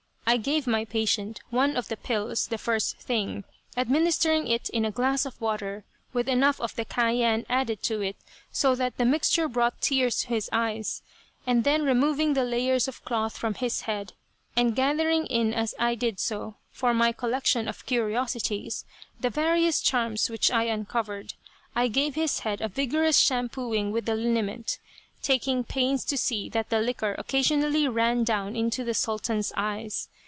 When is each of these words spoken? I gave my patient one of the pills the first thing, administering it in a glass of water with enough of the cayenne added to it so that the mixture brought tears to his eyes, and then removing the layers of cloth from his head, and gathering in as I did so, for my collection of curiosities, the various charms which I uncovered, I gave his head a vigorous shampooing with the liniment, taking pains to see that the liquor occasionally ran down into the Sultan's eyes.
I 0.23 0.37
gave 0.37 0.65
my 0.65 0.85
patient 0.85 1.41
one 1.49 1.75
of 1.75 1.89
the 1.89 1.97
pills 1.97 2.47
the 2.47 2.57
first 2.57 2.95
thing, 2.99 3.43
administering 3.75 4.47
it 4.47 4.69
in 4.69 4.85
a 4.85 4.91
glass 4.91 5.25
of 5.25 5.41
water 5.41 5.83
with 6.13 6.29
enough 6.29 6.61
of 6.61 6.73
the 6.77 6.85
cayenne 6.85 7.45
added 7.49 7.83
to 7.83 7.99
it 7.99 8.15
so 8.49 8.73
that 8.75 8.95
the 8.95 9.03
mixture 9.03 9.49
brought 9.49 9.81
tears 9.81 10.21
to 10.21 10.27
his 10.29 10.49
eyes, 10.53 11.01
and 11.45 11.65
then 11.65 11.83
removing 11.83 12.33
the 12.33 12.45
layers 12.45 12.87
of 12.87 13.03
cloth 13.03 13.37
from 13.37 13.55
his 13.55 13.81
head, 13.81 14.13
and 14.55 14.73
gathering 14.73 15.25
in 15.25 15.53
as 15.53 15.75
I 15.77 15.95
did 15.95 16.17
so, 16.17 16.55
for 16.71 16.93
my 16.93 17.11
collection 17.11 17.67
of 17.67 17.85
curiosities, 17.85 18.85
the 19.19 19.29
various 19.29 19.81
charms 19.81 20.29
which 20.29 20.49
I 20.49 20.63
uncovered, 20.63 21.33
I 21.75 21.89
gave 21.89 22.15
his 22.15 22.39
head 22.39 22.61
a 22.61 22.69
vigorous 22.69 23.19
shampooing 23.19 23.91
with 23.91 24.05
the 24.05 24.15
liniment, 24.15 24.79
taking 25.21 25.65
pains 25.65 26.05
to 26.05 26.17
see 26.17 26.47
that 26.49 26.69
the 26.69 26.79
liquor 26.79 27.15
occasionally 27.17 27.89
ran 27.89 28.23
down 28.23 28.55
into 28.55 28.85
the 28.85 28.93
Sultan's 28.93 29.51
eyes. 29.57 30.07